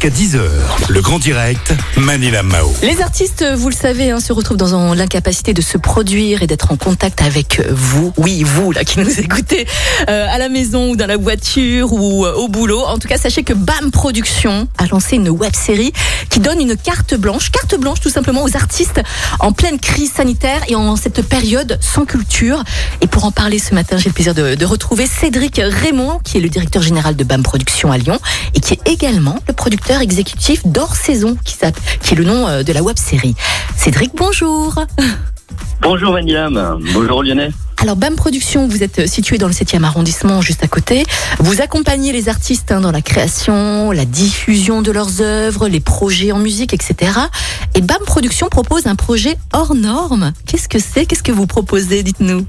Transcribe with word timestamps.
Jusqu'à 0.00 0.16
10h, 0.16 0.40
le 0.90 1.00
grand 1.00 1.18
direct, 1.18 1.74
Manila 1.96 2.44
Mao. 2.44 2.72
Les 2.82 3.00
artistes, 3.00 3.44
vous 3.56 3.68
le 3.68 3.74
savez, 3.74 4.12
hein, 4.12 4.20
se 4.20 4.32
retrouvent 4.32 4.56
dans 4.56 4.94
l'incapacité 4.94 5.54
de 5.54 5.60
se 5.60 5.76
produire 5.76 6.40
et 6.44 6.46
d'être 6.46 6.70
en 6.70 6.76
contact 6.76 7.20
avec 7.20 7.60
vous. 7.68 8.12
Oui, 8.16 8.44
vous 8.44 8.70
là 8.70 8.84
qui 8.84 9.00
nous 9.00 9.10
écoutez 9.18 9.66
euh, 10.08 10.28
à 10.30 10.38
la 10.38 10.48
maison 10.48 10.90
ou 10.90 10.96
dans 10.96 11.08
la 11.08 11.16
voiture 11.16 11.92
ou 11.92 12.24
euh, 12.24 12.32
au 12.34 12.46
boulot. 12.46 12.80
En 12.84 12.98
tout 12.98 13.08
cas, 13.08 13.18
sachez 13.18 13.42
que 13.42 13.52
BAM 13.52 13.90
Productions 13.90 14.68
a 14.78 14.86
lancé 14.86 15.16
une 15.16 15.30
web 15.30 15.56
série 15.56 15.92
qui 16.30 16.38
donne 16.38 16.60
une 16.60 16.76
carte 16.76 17.16
blanche, 17.16 17.50
carte 17.50 17.74
blanche 17.74 17.98
tout 18.00 18.10
simplement 18.10 18.44
aux 18.44 18.54
artistes 18.54 19.00
en 19.40 19.50
pleine 19.50 19.80
crise 19.80 20.12
sanitaire 20.12 20.62
et 20.68 20.76
en 20.76 20.94
cette 20.94 21.22
période 21.22 21.76
sans 21.80 22.04
culture. 22.04 22.62
Et 23.00 23.08
pour 23.08 23.24
en 23.24 23.32
parler 23.32 23.58
ce 23.58 23.74
matin, 23.74 23.96
j'ai 23.96 24.10
le 24.10 24.14
plaisir 24.14 24.34
de, 24.34 24.54
de 24.54 24.64
retrouver 24.64 25.06
Cédric 25.06 25.60
Raymond, 25.60 26.20
qui 26.22 26.36
est 26.36 26.40
le 26.40 26.50
directeur 26.50 26.82
général 26.82 27.16
de 27.16 27.24
BAM 27.24 27.42
Productions 27.42 27.90
à 27.90 27.98
Lyon 27.98 28.20
et 28.54 28.60
qui 28.60 28.74
est 28.74 28.88
également 28.88 29.40
le 29.48 29.54
producteur 29.54 29.87
exécutif 29.96 30.66
d'Hors 30.66 30.94
Saison, 30.96 31.36
qui, 31.44 31.54
s'appelle- 31.54 31.82
qui 32.02 32.14
est 32.14 32.16
le 32.16 32.24
nom 32.24 32.46
euh, 32.46 32.62
de 32.62 32.72
la 32.72 32.82
web 32.82 32.96
série. 32.98 33.34
Cédric, 33.76 34.12
bonjour. 34.14 34.74
Bonjour 35.80 36.12
Manilam, 36.12 36.78
bonjour 36.92 37.22
Lyonnais. 37.22 37.50
Alors 37.80 37.94
BAM 37.94 38.16
Productions, 38.16 38.66
vous 38.66 38.82
êtes 38.82 39.06
situé 39.06 39.38
dans 39.38 39.46
le 39.46 39.52
7e 39.52 39.84
arrondissement, 39.84 40.40
juste 40.40 40.64
à 40.64 40.66
côté. 40.68 41.04
Vous 41.38 41.60
accompagnez 41.62 42.12
les 42.12 42.28
artistes 42.28 42.72
hein, 42.72 42.80
dans 42.80 42.90
la 42.90 43.02
création, 43.02 43.92
la 43.92 44.04
diffusion 44.04 44.82
de 44.82 44.90
leurs 44.90 45.20
œuvres, 45.20 45.68
les 45.68 45.78
projets 45.80 46.32
en 46.32 46.38
musique, 46.40 46.74
etc. 46.74 47.12
Et 47.76 47.80
BAM 47.80 47.98
Productions 48.04 48.48
propose 48.48 48.88
un 48.88 48.96
projet 48.96 49.36
hors 49.52 49.76
norme. 49.76 50.32
Qu'est-ce 50.46 50.68
que 50.68 50.80
c'est? 50.80 51.06
Qu'est-ce 51.06 51.22
que 51.22 51.30
vous 51.32 51.46
proposez? 51.46 52.02
Dites-nous. 52.02 52.44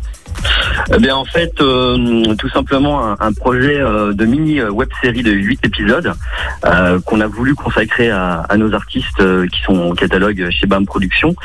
Eh 0.97 1.11
en 1.11 1.25
fait, 1.25 1.51
euh, 1.61 2.33
tout 2.35 2.49
simplement 2.49 3.05
un, 3.05 3.17
un 3.19 3.33
projet 3.33 3.79
euh, 3.79 4.13
de 4.13 4.25
mini 4.25 4.61
web 4.61 4.89
série 5.01 5.23
de 5.23 5.31
8 5.31 5.65
épisodes 5.65 6.13
euh, 6.65 6.99
qu'on 7.05 7.21
a 7.21 7.27
voulu 7.27 7.55
consacrer 7.55 8.09
à, 8.09 8.41
à 8.49 8.57
nos 8.57 8.73
artistes 8.73 9.19
euh, 9.19 9.47
qui 9.47 9.61
sont 9.61 9.77
au 9.77 9.93
catalogue 9.93 10.49
chez 10.49 10.67
BAM 10.67 10.85
Productions. 10.85 11.35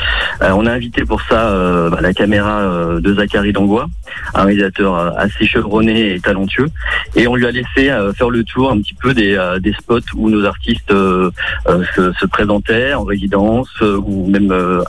Euh, 0.43 0.51
on 0.57 0.67
a 0.67 0.73
invité 0.73 1.05
pour 1.05 1.21
ça 1.23 1.49
euh, 1.49 1.91
bah, 1.91 1.99
la 2.01 2.13
caméra 2.13 2.61
euh, 2.61 3.01
de 3.01 3.15
Zachary 3.15 3.53
Dangois, 3.53 3.87
un 4.35 4.45
réalisateur 4.45 4.97
euh, 4.97 5.11
assez 5.17 5.47
chevronné 5.47 6.15
et 6.15 6.21
talentueux, 6.21 6.69
et 7.15 7.27
on 7.27 7.35
lui 7.35 7.47
a 7.47 7.51
laissé 7.51 7.91
euh, 7.91 8.13
faire 8.13 8.31
le 8.31 8.45
tour 8.45 8.71
un 8.71 8.79
petit 8.79 8.95
peu 8.95 9.15
des, 9.15 9.37
euh, 9.37 9.59
des 9.59 9.73
spots 9.75 10.01
où 10.15 10.31
nos 10.31 10.45
artistes 10.45 10.91
euh, 10.91 11.31
euh, 11.69 11.85
se, 11.95 12.13
se 12.13 12.27
présentaient 12.27 12.95
en 12.95 13.05
résidence 13.05 13.69
euh, 13.83 14.01
ou 14.05 14.29
même 14.29 14.51
euh, 14.53 14.83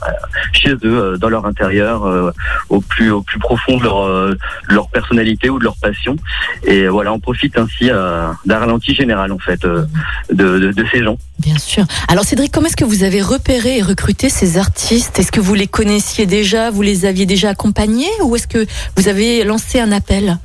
chez 0.52 0.72
eux 0.72 0.78
euh, 0.84 1.16
dans 1.16 1.28
leur 1.28 1.46
intérieur 1.46 2.06
euh, 2.06 2.30
au 2.68 2.80
plus 2.80 3.10
au 3.10 3.22
plus 3.22 3.38
profond 3.38 3.76
de 3.78 3.84
leur 3.84 3.95
euh, 4.04 4.36
de 4.68 4.74
leur 4.74 4.88
personnalité 4.88 5.50
ou 5.50 5.58
de 5.58 5.64
leur 5.64 5.76
passion. 5.76 6.16
Et 6.64 6.88
voilà 6.88 7.12
on 7.12 7.20
profite 7.20 7.56
ainsi 7.58 7.90
euh, 7.90 8.28
d'un 8.44 8.58
ralenti 8.58 8.94
général 8.94 9.32
en 9.32 9.38
fait 9.38 9.64
euh, 9.64 9.84
de, 10.30 10.58
de, 10.58 10.72
de 10.72 10.84
ces 10.92 11.02
gens. 11.02 11.16
Bien 11.38 11.58
sûr. 11.58 11.84
Alors 12.08 12.24
Cédric, 12.24 12.52
comment 12.52 12.66
est-ce 12.66 12.76
que 12.76 12.84
vous 12.84 13.02
avez 13.04 13.22
repéré 13.22 13.78
et 13.78 13.82
recruté 13.82 14.28
ces 14.28 14.58
artistes? 14.58 15.18
Est-ce 15.18 15.32
que 15.32 15.40
vous 15.40 15.54
les 15.54 15.66
connaissiez 15.66 16.26
déjà? 16.26 16.70
Vous 16.70 16.82
les 16.82 17.04
aviez 17.04 17.26
déjà 17.26 17.50
accompagnés? 17.50 18.10
Ou 18.22 18.36
est-ce 18.36 18.46
que 18.46 18.66
vous 18.96 19.08
avez 19.08 19.44
lancé 19.44 19.80
un 19.80 19.92
appel? 19.92 20.38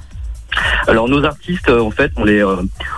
Alors 0.88 1.08
nos 1.08 1.24
artistes 1.24 1.70
en 1.70 1.92
fait 1.92 2.12
on 2.16 2.26
les 2.26 2.44
euh, 2.44 2.58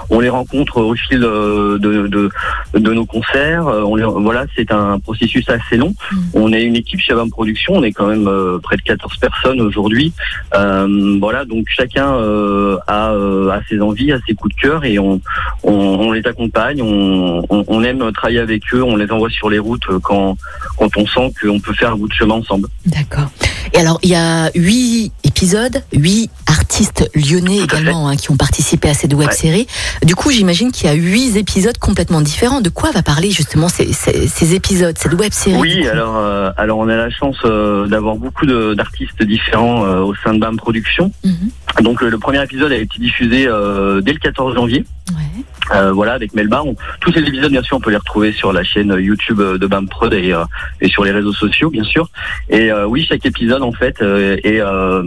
on 0.09 0.19
les 0.19 0.29
rencontre 0.29 0.81
au 0.81 0.95
fil 0.95 1.23
euh, 1.23 1.77
de, 1.77 2.07
de, 2.07 2.29
de 2.73 2.93
nos 2.93 3.05
concerts. 3.05 3.67
Euh, 3.67 3.83
on 3.83 3.95
les, 3.95 4.03
voilà 4.03 4.45
c'est 4.55 4.71
un 4.71 4.99
processus 4.99 5.47
assez 5.49 5.77
long. 5.77 5.93
Mm. 6.11 6.17
on 6.33 6.53
est 6.53 6.63
une 6.63 6.75
équipe 6.75 6.99
chez 6.99 7.13
Bam 7.13 7.29
Production. 7.29 7.73
On 7.75 7.83
est 7.83 7.91
quand 7.91 8.07
même 8.07 8.27
euh, 8.27 8.59
près 8.61 8.77
de 8.77 8.81
14 8.81 9.17
personnes 9.17 9.61
aujourd'hui. 9.61 10.13
Euh, 10.55 11.17
voilà 11.19 11.45
donc 11.45 11.65
chacun 11.67 12.13
euh, 12.15 12.77
a, 12.87 13.09
a 13.11 13.61
ses 13.69 13.79
envies 13.81 14.11
a 14.11 14.19
ses 14.27 14.33
coups 14.33 14.55
de 14.55 14.61
cœur 14.61 14.85
et 14.85 14.99
on 14.99 15.21
on, 15.63 15.73
on 15.73 16.11
les 16.11 16.25
accompagne. 16.25 16.81
On, 16.81 17.43
on, 17.49 17.83
aime 17.83 18.11
travailler 18.13 18.39
avec 18.39 18.63
eux. 18.73 18.83
On 18.83 18.95
les 18.95 19.09
envoie 19.11 19.29
sur 19.29 19.49
les 19.49 19.59
routes 19.59 19.85
quand 20.01 20.37
quand 20.77 20.97
on 20.97 21.05
sent 21.05 21.33
qu'on 21.41 21.59
peut 21.59 21.73
faire 21.73 21.93
un 21.93 21.97
bout 21.97 22.07
de 22.07 22.13
chemin 22.13 22.35
ensemble. 22.35 22.67
D'accord. 22.85 23.29
Et 23.73 23.79
alors, 23.79 23.99
il 24.03 24.09
y 24.09 24.15
a 24.15 24.51
huit 24.53 25.11
épisodes, 25.23 25.83
huit 25.93 26.29
artistes 26.73 27.07
lyonnais 27.13 27.57
également 27.57 28.07
hein, 28.07 28.15
qui 28.15 28.31
ont 28.31 28.35
participé 28.35 28.89
à 28.89 28.95
cette 28.95 29.13
web 29.13 29.27
Ouais. 29.27 29.35
série. 29.35 29.67
Du 30.03 30.15
coup, 30.15 30.31
j'imagine 30.31 30.71
qu'il 30.71 30.87
y 30.87 30.89
a 30.89 30.93
huit 30.93 31.37
épisodes 31.37 31.77
complètement 31.77 32.19
différents. 32.19 32.61
De 32.61 32.69
quoi 32.69 32.89
va 32.89 33.03
parler 33.03 33.29
justement 33.29 33.69
ces, 33.69 33.93
ces, 33.93 34.27
ces 34.27 34.55
épisodes, 34.55 34.97
cette 34.97 35.13
web 35.13 35.31
série 35.31 35.59
Oui, 35.59 35.87
alors, 35.87 36.17
euh, 36.17 36.49
alors 36.57 36.79
on 36.79 36.89
a 36.89 36.95
la 36.95 37.11
chance 37.11 37.37
euh, 37.45 37.85
d'avoir 37.85 38.15
beaucoup 38.15 38.47
d'artistes 38.47 39.21
différents 39.21 39.85
euh, 39.85 39.99
au 39.99 40.15
sein 40.15 40.33
de 40.33 40.39
BAM 40.39 40.57
Productions. 40.57 41.11
Mhm. 41.23 41.83
Donc 41.83 42.01
le 42.01 42.17
premier 42.17 42.41
épisode 42.43 42.71
a 42.71 42.77
été 42.77 42.97
diffusé 42.99 43.43
dès 44.01 44.13
le 44.13 44.19
14 44.19 44.55
janvier. 44.55 44.83
Ouais. 45.11 45.22
Euh, 45.71 45.91
voilà, 45.93 46.13
avec 46.13 46.33
Melba. 46.33 46.61
On- 46.63 46.75
tous 46.99 47.11
ces 47.13 47.21
épisodes, 47.21 47.51
bien 47.51 47.63
sûr, 47.63 47.77
on 47.77 47.79
peut 47.79 47.89
les 47.91 47.97
retrouver 47.97 48.31
sur 48.33 48.51
la 48.51 48.63
chaîne 48.63 48.93
YouTube 48.99 49.39
euh, 49.39 49.57
de 49.57 49.65
BAM 49.67 49.87
Prod 49.87 50.13
et, 50.13 50.33
euh, 50.33 50.43
et 50.81 50.87
sur 50.89 51.03
les 51.03 51.11
réseaux 51.11 51.31
sociaux, 51.33 51.69
bien 51.69 51.83
sûr. 51.83 52.09
Et 52.49 52.71
euh, 52.71 52.85
oui, 52.85 53.05
chaque 53.07 53.25
épisode, 53.25 53.61
en 53.63 53.71
fait, 53.71 54.01
euh, 54.01 54.35
est 54.43 54.59
euh, 54.59 55.03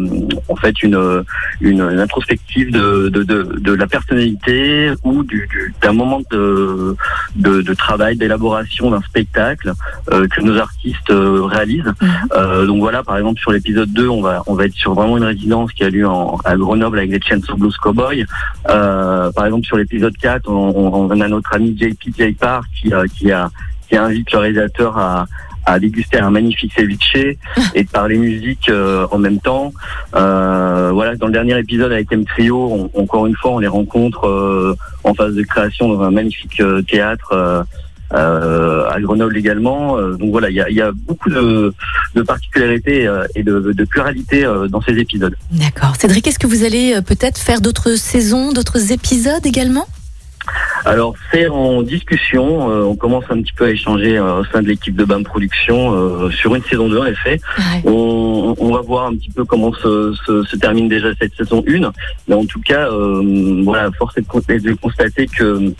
en 0.49 0.56
fait 0.56 0.83
une, 0.83 1.25
une, 1.61 1.81
une 1.83 2.00
introspective 2.00 2.72
de, 2.72 3.09
de, 3.09 3.22
de, 3.22 3.43
de 3.61 3.72
la 3.75 3.87
personnalité 3.87 4.93
ou 5.05 5.22
du, 5.25 5.47
du- 5.50 5.75
d'un 5.83 5.93
moment 5.93 6.21
de, 6.31 6.97
de, 7.37 7.61
de 7.61 7.75
travail, 7.75 8.16
d'élaboration 8.16 8.91
d'un 8.91 9.03
spectacle 9.03 9.72
euh, 10.12 10.27
que 10.28 10.41
nos 10.41 10.56
artistes 10.59 11.11
euh, 11.11 11.43
réalisent. 11.45 11.93
Mhm. 12.00 12.09
Euh, 12.34 12.66
donc 12.66 12.78
voilà, 12.81 13.03
par 13.03 13.16
exemple, 13.19 13.41
sur 13.41 13.53
l'épisode 13.53 13.93
2, 13.93 14.09
on 14.09 14.22
va, 14.22 14.43
on 14.47 14.55
va 14.55 14.65
être 14.65 14.75
sur 14.75 14.95
vraiment 14.95 15.16
une 15.19 15.25
résidence 15.25 15.72
qui 15.72 15.84
a 15.84 15.91
lieu 15.91 16.06
en, 16.09 16.39
à 16.45 16.56
Grenoble 16.56 16.99
avec 16.99 17.11
les 17.11 17.21
Chainsaw 17.21 17.56
Blues 17.56 17.77
Cowboy. 17.77 18.25
Euh, 18.71 19.31
par 19.33 19.47
exemple, 19.47 19.66
sur 19.66 19.77
l'épisode 19.77 20.16
4, 20.16 20.46
on, 20.47 21.21
a 21.21 21.29
notre 21.29 21.55
ami 21.55 21.77
JP 21.77 22.17
Jaypar 22.17 22.65
qui, 22.75 22.93
euh, 22.93 23.05
qui, 23.17 23.31
qui 23.89 23.97
invite 23.97 24.33
le 24.33 24.39
réalisateur 24.39 24.97
à, 24.99 25.27
à 25.65 25.79
déguster 25.79 26.19
un 26.19 26.31
magnifique 26.31 26.73
ceviche 26.77 27.17
et 27.75 27.84
de 27.84 27.89
parler 27.89 28.17
musique 28.19 28.69
euh, 28.69 29.07
en 29.11 29.19
même 29.19 29.41
temps. 29.41 29.73
Euh, 30.15 30.91
voilà, 30.93 31.17
dans 31.17 31.27
le 31.27 31.33
dernier 31.33 31.59
épisode 31.59 31.93
avec 31.93 32.11
M 32.12 32.25
Trio, 32.25 32.91
encore 32.95 33.27
une 33.27 33.37
fois, 33.37 33.53
on 33.53 33.59
les 33.59 33.67
rencontre 33.67 34.77
en 35.05 35.15
phase 35.15 35.34
de 35.34 35.43
création 35.43 35.93
dans 35.93 36.03
un 36.03 36.11
magnifique 36.11 36.63
théâtre. 36.89 37.65
à 38.11 39.01
Grenoble 39.01 39.37
également. 39.37 40.01
Donc 40.13 40.31
voilà, 40.31 40.49
il 40.49 40.57
y 40.57 40.81
a, 40.81 40.93
beaucoup 40.93 41.28
de, 41.28 41.75
de 42.15 42.23
particularités 42.23 43.11
et 43.34 43.43
de, 43.43 43.73
de 43.73 43.84
pluralité 43.84 44.47
dans 44.69 44.81
ces 44.81 44.97
épisodes. 44.99 45.34
D'accord. 45.51 45.97
Cédric, 45.97 46.27
est-ce 46.28 46.39
que 46.39 46.47
vous 46.47 46.65
allez 46.65 47.01
peut-être 47.03 47.39
faire 47.39 47.61
d'autres 47.61 47.97
saisons, 47.97 48.53
d'autres 48.53 48.93
épisodes 48.93 49.45
également? 49.45 49.87
Alors 50.86 51.14
c'est 51.32 51.48
en 51.48 51.82
discussion, 51.82 52.70
euh, 52.70 52.84
on 52.84 52.94
commence 52.94 53.24
un 53.28 53.42
petit 53.42 53.52
peu 53.52 53.64
à 53.64 53.70
échanger 53.70 54.16
euh, 54.19 54.41
au 54.41 54.44
sein 54.44 54.62
de 54.62 54.69
l'équipe 54.69 54.94
de 54.94 55.04
BAM 55.04 55.24
Production 55.24 55.92
euh, 55.94 56.30
sur 56.30 56.54
une 56.54 56.62
saison 56.62 56.88
2 56.88 56.98
en 56.98 57.06
effet. 57.06 57.41
Ouais. 57.58 57.82
On, 57.91 58.54
on 58.56 58.72
va 58.72 58.80
voir 58.82 59.06
un 59.06 59.14
petit 59.16 59.30
peu 59.30 59.44
comment 59.44 59.72
se, 59.72 60.14
se, 60.24 60.44
se 60.44 60.56
termine 60.56 60.88
déjà 60.88 61.08
cette 61.20 61.34
saison 61.34 61.64
1. 61.69 61.91
Mais 62.28 62.34
en 62.36 62.44
tout 62.47 62.60
cas, 62.60 62.88
euh, 62.88 63.62
voilà, 63.64 63.91
force 63.98 64.16
est 64.16 64.20
de 64.22 64.26
con- 64.28 64.41
est 64.48 64.60
de 64.64 64.74
constater 64.74 65.26
que 65.26 65.72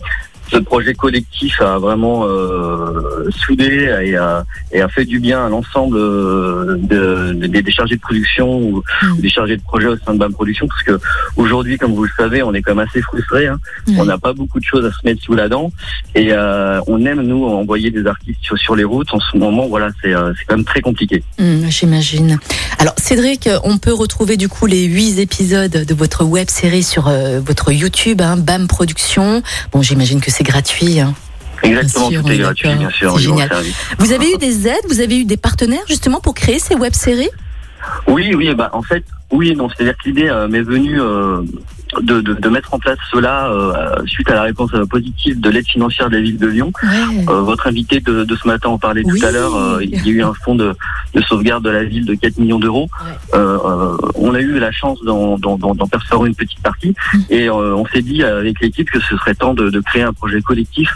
ce 0.51 0.59
projet 0.59 0.95
collectif 0.95 1.61
a 1.61 1.79
vraiment 1.79 2.25
euh, 2.27 3.29
soudé 3.31 3.89
et 4.05 4.17
a, 4.17 4.45
et 4.73 4.81
a 4.81 4.89
fait 4.89 5.05
du 5.05 5.19
bien 5.21 5.45
à 5.47 5.49
l'ensemble 5.49 5.97
euh, 5.99 6.77
de- 6.79 7.33
de- 7.35 7.61
des 7.61 7.73
chargés 7.73 7.97
de 7.97 8.01
production 8.01 8.59
ou 8.61 8.83
Mm. 9.03 9.21
des 9.21 9.29
chargés 9.29 9.57
de 9.57 9.63
projet 9.63 9.87
au 9.89 9.97
sein 9.99 10.15
de 10.15 10.19
BAM 10.19 10.33
Production 10.33 10.67
parce 10.69 10.83
que 10.83 10.99
aujourd'hui, 11.37 11.77
comme 11.79 11.95
vous 11.95 12.05
le 12.05 12.11
savez, 12.17 12.43
on 12.43 12.55
est 12.55 12.63
quand 12.63 12.75
même 12.75 12.87
assez 12.89 13.03
frustrés. 13.03 13.47
Hein. 13.47 13.59
Ouais. 13.89 13.95
On 13.99 14.05
n'a 14.05 14.19
pas 14.19 14.33
beaucoup 14.33 14.61
de 14.61 14.65
choses 14.65 14.85
à 14.85 14.91
se 14.91 14.99
mettre 15.05 15.23
sous 15.23 15.35
la 15.35 15.49
dent 15.49 15.73
et 16.15 16.29
euh, 16.33 16.81
on 16.87 17.05
aime 17.07 17.23
nous 17.23 17.45
envoyer 17.47 17.91
des 17.91 18.07
artistes 18.07 18.39
sur, 18.43 18.57
sur 18.59 18.77
les 18.77 18.85
routes. 18.85 19.13
En 19.13 19.21
ce 19.21 19.37
moment, 19.37 19.67
voilà, 19.69 19.89
c'est 20.03 20.15
euh, 20.15 20.33
quand 20.47 20.57
même 20.57 20.65
très 20.65 20.81
compliqué. 20.81 21.23
Hum, 21.39 21.65
J'imagine. 21.69 22.39
Alors 22.79 22.95
Cédric, 22.99 23.49
on 23.65 23.79
peut 23.79 23.93
retrouver 23.93 24.37
du 24.37 24.49
coup 24.49 24.67
les 24.67 24.85
huit 24.85 25.19
épisodes 25.19 25.71
de 25.71 25.95
votre 25.95 26.25
web 26.25 26.49
série 26.49 26.83
sur 26.83 27.09
euh, 27.09 27.41
votre 27.41 27.73
YouTube, 27.73 28.21
hein, 28.23 28.37
BAM 28.37 28.67
Productions. 28.69 29.43
Bon, 29.73 29.83
j'imagine 29.83 30.21
que 30.21 30.31
c'est 30.37 30.45
gratuit. 30.45 31.01
hein. 31.01 31.15
Exactement, 31.63 32.11
sûr, 32.11 32.23
tout 32.23 32.31
est 32.31 32.39
gratuit, 32.39 32.75
bien 32.75 32.91
sûr. 32.91 33.19
Génial. 33.19 33.51
Vous 33.99 34.13
avez 34.13 34.33
eu 34.33 34.37
des 34.37 34.69
aides, 34.69 34.85
vous 34.89 35.01
avez 35.01 35.21
eu 35.21 35.25
des 35.25 35.39
partenaires 35.39 35.85
justement 35.89 36.21
pour 36.21 36.35
créer 36.35 36.59
ces 36.59 36.75
web 36.75 36.93
séries? 36.93 37.31
Oui, 38.07 38.35
oui, 38.35 38.55
bah 38.55 38.69
en 38.73 38.83
fait, 38.83 39.05
oui, 39.31 39.55
non, 39.57 39.69
c'est-à-dire 39.69 39.95
que 39.97 40.09
l'idée 40.09 40.29
euh, 40.29 40.49
m'est 40.49 40.63
venue 40.63 41.01
euh, 41.01 41.43
de, 42.03 42.21
de, 42.21 42.35
de 42.35 42.49
mettre 42.49 42.73
en 42.75 42.79
place 42.79 42.99
cela 43.13 43.49
euh, 43.49 43.73
suite 44.07 44.31
à 44.31 44.35
la 44.35 44.43
réponse 44.43 44.71
euh, 44.75 44.85
positive 44.87 45.41
de 45.41 45.51
l'aide 45.51 45.67
financière 45.67 46.09
de 46.11 46.17
la 46.17 46.23
ville 46.23 46.39
de 46.39 46.47
Lyon. 46.47 46.73
Ouais. 46.83 47.25
Euh, 47.29 47.41
votre 47.43 47.67
invité 47.67 48.01
de, 48.01 48.25
de 48.25 48.37
ce 48.37 48.47
matin 48.47 48.69
en 48.71 48.79
parlait 48.79 49.03
Oui. 49.05 49.19
tout 49.21 49.27
à 49.27 49.31
l'heure. 49.31 49.55
euh, 49.57 49.79
il 49.83 49.91
y 50.07 50.11
a 50.11 50.13
eu 50.13 50.23
un 50.23 50.33
fonds 50.45 50.55
de, 50.55 50.75
de 51.15 51.21
sauvegarde 51.23 51.65
de 51.65 51.71
la 51.71 51.85
ville 51.85 52.05
de 52.05 52.15
4 52.15 52.39
millions 52.39 52.59
d'euros. 52.59 52.89
Ouais. 53.33 53.39
On 54.15 54.35
a 54.35 54.41
eu 54.41 54.59
la 54.59 54.73
chance 54.73 54.99
d'en, 55.05 55.39
percevoir 55.91 56.27
une 56.27 56.35
petite 56.35 56.61
partie 56.61 56.95
Mm. 57.15 57.19
et 57.31 57.51
on 57.51 57.85
s'est 57.87 58.03
dit 58.03 58.23
avec 58.23 58.61
l'équipe 58.61 58.91
que 58.91 59.01
ce 59.01 59.17
serait 59.17 59.35
temps 59.35 59.55
de, 59.55 59.81
créer 59.81 60.03
un 60.03 60.13
projet 60.13 60.41
collectif 60.41 60.91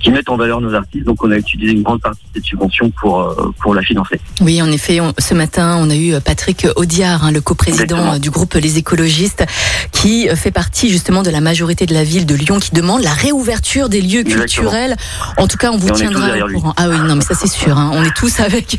qui 0.00 0.10
mette 0.10 0.28
en 0.28 0.36
valeur 0.36 0.60
nos 0.60 0.74
artistes. 0.74 1.04
Donc 1.04 1.22
on 1.24 1.30
a 1.30 1.36
utilisé 1.36 1.72
une 1.72 1.82
grande 1.82 2.00
partie 2.00 2.22
de 2.22 2.28
cette 2.34 2.44
subvention 2.44 2.90
pour, 2.90 3.52
pour 3.60 3.74
la 3.74 3.82
financer. 3.82 4.20
Oui, 4.40 4.60
en 4.62 4.70
effet, 4.70 5.00
on- 5.00 5.14
ce 5.18 5.34
matin, 5.34 5.76
on 5.78 5.90
a 5.90 5.96
eu 5.96 6.14
Patrick 6.24 6.66
Audiard, 6.76 7.24
hein, 7.24 7.32
le 7.32 7.40
coprésident 7.40 7.96
président 7.96 8.18
du 8.18 8.30
groupe 8.30 8.54
Les 8.54 8.78
Écologistes, 8.78 9.44
qui 9.92 10.28
fait 10.36 10.45
partie 10.50 10.90
justement 10.90 11.22
de 11.22 11.30
la 11.30 11.40
majorité 11.40 11.86
de 11.86 11.94
la 11.94 12.04
ville 12.04 12.26
de 12.26 12.34
Lyon, 12.34 12.58
qui 12.58 12.72
demande 12.72 13.02
la 13.02 13.12
réouverture 13.12 13.88
des 13.88 14.00
lieux 14.00 14.24
culturels. 14.24 14.96
En 15.36 15.46
tout 15.46 15.56
cas, 15.56 15.70
on 15.70 15.76
vous 15.76 15.90
tiendra 15.90 16.36
au 16.38 16.52
courant. 16.52 16.74
Ah 16.76 16.88
oui, 16.88 16.96
non, 16.98 17.16
mais 17.16 17.24
ça 17.24 17.34
c'est 17.34 17.48
sûr. 17.48 17.76
Hein. 17.78 17.90
On 17.94 18.04
est 18.04 18.14
tous 18.14 18.40
avec. 18.40 18.78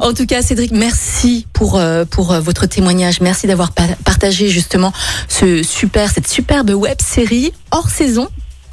En 0.00 0.12
tout 0.12 0.26
cas, 0.26 0.42
Cédric, 0.42 0.72
merci 0.72 1.46
pour 1.52 1.80
pour 2.10 2.34
votre 2.34 2.66
témoignage. 2.66 3.20
Merci 3.20 3.46
d'avoir 3.46 3.72
partagé 3.72 4.48
justement 4.48 4.92
ce 5.28 5.62
super 5.62 6.10
cette 6.10 6.28
superbe 6.28 6.70
web 6.70 6.98
série 7.00 7.52
hors 7.70 7.88
saison 7.88 8.28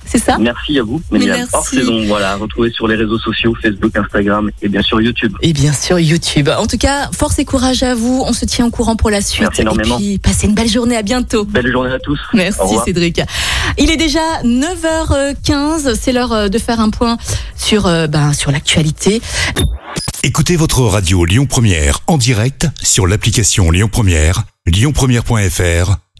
c'est 0.05 0.19
ça 0.19 0.37
Merci 0.39 0.79
à 0.79 0.83
vous. 0.83 1.01
Merci. 1.11 1.49
Hors 1.53 1.65
saison, 1.65 2.05
voilà, 2.05 2.35
retrouver 2.35 2.71
sur 2.71 2.87
les 2.87 2.95
réseaux 2.95 3.17
sociaux, 3.19 3.55
Facebook, 3.61 3.95
Instagram 3.95 4.51
et 4.61 4.69
bien 4.69 4.81
sûr 4.81 5.01
YouTube. 5.01 5.33
Et 5.41 5.53
bien 5.53 5.73
sûr 5.73 5.99
YouTube. 5.99 6.49
En 6.49 6.67
tout 6.67 6.77
cas, 6.77 7.09
force 7.11 7.39
et 7.39 7.45
courage 7.45 7.83
à 7.83 7.95
vous. 7.95 8.23
On 8.25 8.33
se 8.33 8.45
tient 8.45 8.65
au 8.65 8.71
courant 8.71 8.95
pour 8.95 9.09
la 9.09 9.21
suite. 9.21 9.41
Merci 9.43 9.61
énormément. 9.61 9.97
Et 9.97 10.01
puis, 10.01 10.17
passez 10.17 10.47
une 10.47 10.55
belle 10.55 10.69
journée. 10.69 10.97
À 10.97 11.03
bientôt. 11.03 11.45
Belle 11.45 11.71
journée 11.71 11.91
à 11.91 11.99
tous. 11.99 12.19
Merci 12.33 12.75
Cédric. 12.85 13.21
Il 13.77 13.89
est 13.89 13.97
déjà 13.97 14.41
9h15. 14.43 15.95
C'est 15.99 16.11
l'heure 16.11 16.33
euh, 16.33 16.49
de 16.49 16.57
faire 16.57 16.79
un 16.79 16.89
point 16.89 17.17
sur, 17.55 17.87
euh, 17.87 18.07
ben, 18.07 18.33
sur 18.33 18.51
l'actualité. 18.51 19.21
Écoutez 20.23 20.55
votre 20.55 20.81
radio 20.81 21.25
Lyon 21.25 21.45
Première 21.45 21.99
en 22.07 22.17
direct 22.17 22.67
sur 22.81 23.07
l'application 23.07 23.71
Lyon 23.71 23.89
Première, 23.91 24.43
lyonpremière.fr 24.67 26.10